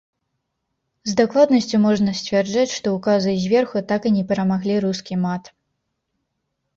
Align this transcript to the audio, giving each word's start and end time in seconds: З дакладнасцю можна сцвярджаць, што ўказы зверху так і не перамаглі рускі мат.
З 1.09 1.11
дакладнасцю 1.19 1.79
можна 1.87 2.11
сцвярджаць, 2.19 2.73
што 2.77 2.93
ўказы 2.95 3.33
зверху 3.43 3.83
так 3.91 4.01
і 4.11 4.13
не 4.15 4.23
перамаглі 4.31 4.79
рускі 4.87 5.19
мат. 5.27 5.43